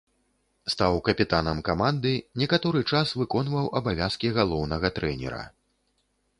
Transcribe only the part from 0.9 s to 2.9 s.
капітанам каманды, некаторы